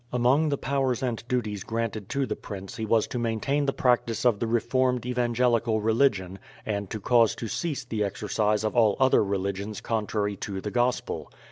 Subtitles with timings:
[0.11, 4.25] Among the powers and duties granted to the prince he was to maintain the practice
[4.25, 9.23] of the reformed evangelical religion, and to cause to cease the exercise of all other
[9.23, 11.31] religions contrary to the Gospel.